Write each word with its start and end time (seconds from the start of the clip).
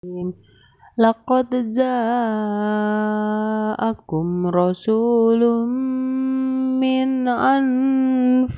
Laqad 0.00 1.52
ja'akum 1.76 1.92
rasulun 4.48 5.68
min 6.80 7.28
anfusikum 7.28 8.56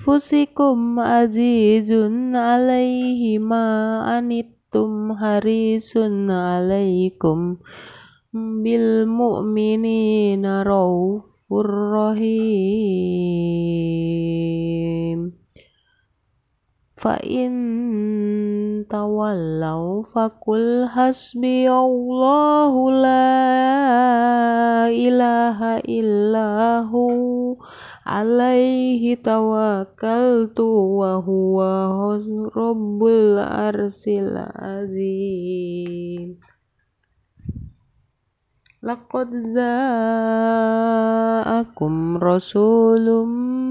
azizun 1.02 2.30
alaihi 2.38 3.42
ma 3.42 4.06
anittum 4.06 5.18
harisun 5.18 6.30
alaikum 6.30 7.59
bil 8.63 9.11
mu'minina 9.11 10.63
raufur 10.63 11.67
rahim. 11.90 12.63
Fa 16.95 17.19
tawallaw 18.87 20.02
faqul 20.02 20.91
hasbiyallahu 20.91 22.91
la 22.91 24.91
ilaha 24.91 25.78
illahu. 25.86 27.55
Alaihi 28.02 29.14
tawakkaltu 29.14 30.98
wa 30.98 31.22
huwa 31.22 31.95
rabbul 32.50 33.38
arsil 33.38 34.34
azim. 34.58 36.34
Laqad 38.83 39.30
ja'akum 39.55 39.78
rasulun 42.19 43.61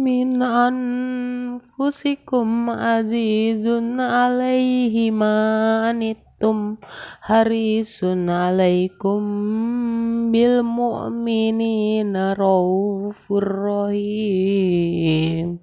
min 0.00 0.40
anfusikum 0.40 2.72
azizun 2.72 4.00
alaihi 4.00 5.12
ma 5.12 5.92
anittum 5.92 6.80
harisun 7.28 8.24
alaikum 8.24 10.32
bil 10.32 10.64
mu'minina 10.64 12.32
raufur 12.32 13.68
rahim. 13.68 15.60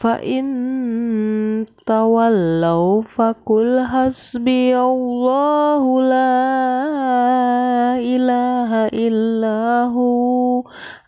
Fa 0.00 0.16
in 0.24 1.68
tawallaw 1.84 3.04
faqul 3.04 3.84
hasbiyallahu 3.84 6.08
la 6.08 8.00
ilaha 8.00 8.88
illahu 8.96 9.39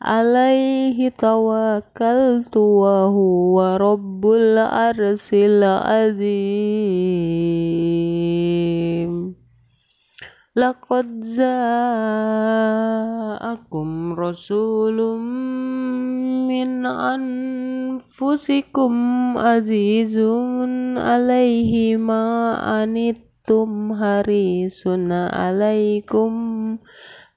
alaihi 0.03 1.14
tawakkaltu 1.14 2.58
wa 2.58 3.06
huwa 3.06 3.78
rabbul 3.78 4.58
arsil 4.58 5.62
azim 5.62 6.83
Laqad 10.53 11.08
ja'akum 11.25 11.73
rasulun 14.12 15.25
min 16.45 16.84
anfusikum 16.84 18.12
azizun 19.41 21.00
alaihi 21.00 21.97
ma 21.97 22.53
anittum 22.84 23.97
harisun 23.97 25.08
alaikum 25.08 26.77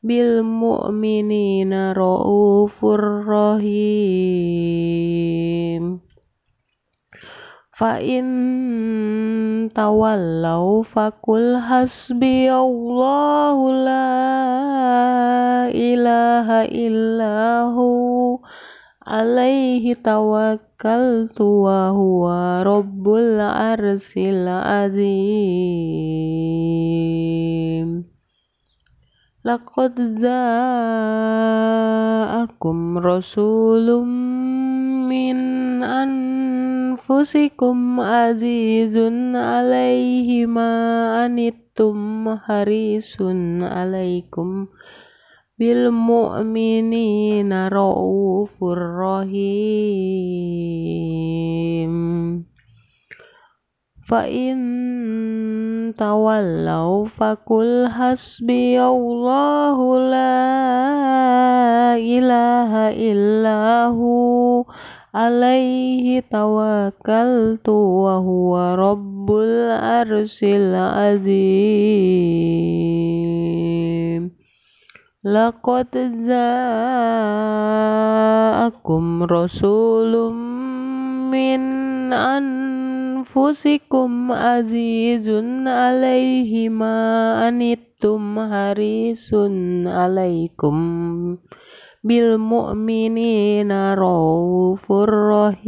bil 0.05 0.45
mu'minina 0.45 1.97
raufur 1.97 3.25
rahim. 3.25 3.65
Fa 7.75 7.99
in 7.99 9.67
tawallaw 9.73 10.79
faqul 10.85 11.57
hasbiyallahu 11.59 13.83
la 13.83 15.67
ilaha 15.73 16.69
illahu 16.69 18.39
alaihi 19.03 19.91
tawakkaltu 19.99 21.67
wa 21.67 21.91
huwa 21.91 22.63
rabbul 22.63 23.43
arsil 23.43 24.47
azim 24.47 25.75
Laqad 29.45 29.93
ja'akum 30.25 30.57
rasulun 32.97 34.09
min 35.05 35.37
anfusikum 35.85 37.77
azizun 38.01 39.37
alaihi 39.37 40.49
ma 40.49 41.29
anittum 41.29 42.25
harisun 42.41 43.61
alaikum 43.61 44.65
bil 45.61 45.93
mu'minina 45.93 47.69
raufur 47.69 48.81
rahim. 48.81 49.45
Fa 54.09 54.25
in 54.25 55.04
tawallaw 55.93 57.05
faqul 57.05 57.91
hasbiyallahu 57.91 59.99
la 60.09 60.33
ilaha 61.99 62.95
illahu 62.95 64.63
alaihi 65.15 66.19
tawakkaltu 66.25 67.71
wa 67.71 68.19
huwa 68.19 68.75
rabbul 68.75 69.71
arsil 69.77 70.73
azim. 70.75 71.45
Laqad 75.25 75.89
ja'akum 76.29 76.85
rasulun 79.25 80.37
min 81.33 82.13
anfusikum 83.25 84.29
azizun 84.29 85.65
alaihi 85.65 86.69
ma 86.69 87.49
anittum 87.49 88.37
harisun 88.37 89.89
alaikum 89.89 91.41
bil 92.05 92.37
mu'minina 92.37 93.97
raufur 93.97 95.09
rahim 95.09 95.65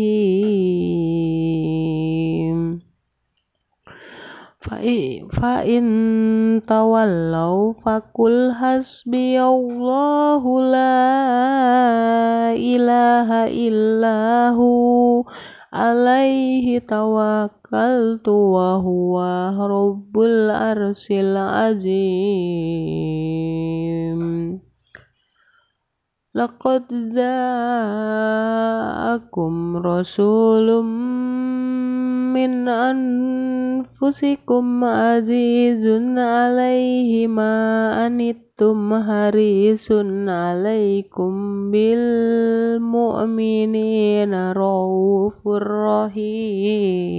fa 4.62 5.66
in 5.66 6.62
tawallaw 6.62 7.74
faqul 7.82 8.54
hasbiyallahu 8.54 10.62
la 10.62 12.54
ilaha 12.54 13.50
illahu 13.50 14.77
alaihi 15.78 16.82
tawakkaltu 16.82 18.34
wa 18.34 18.82
huwa 18.82 19.54
rabbul 19.54 20.50
arsil 20.50 21.38
azim. 21.38 22.18
Laqad 26.34 26.90
ja'akum 27.14 27.42
rasulun 29.82 31.17
min 32.38 32.70
anfusikum 32.70 34.86
azizun 34.86 36.22
alaihi 36.22 37.26
ma 37.26 37.98
anittum 38.06 38.94
harisun 38.94 40.30
alaikum 40.30 41.74
bil 41.74 42.78
mu'minina 42.78 44.54
raufur 44.54 45.66
rahim. 45.66 47.18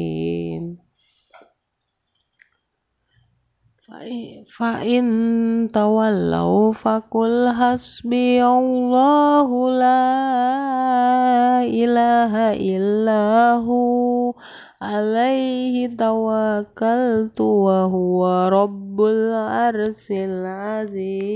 Fa 4.46 4.84
in 4.84 5.66
tawallaw 5.72 6.70
faqul 6.76 7.48
hasbiyallahu 7.50 9.74
la 9.74 11.64
ilaha 11.64 12.52
illahu 12.54 14.36
alaihi 14.80 15.90
tawakkaltu 15.90 17.64
wa 17.66 17.82
huwa 17.90 18.50
rabbul 18.50 19.34
arsil 19.34 20.46
azim 20.46 21.26